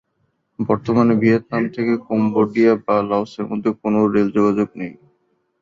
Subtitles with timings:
[0.59, 4.93] বর্তমানে ভিয়েতনাম থেকে কম্বোডিয়া বা লাওসের মধ্যে কোনও রেল যোগাযোগ নেই।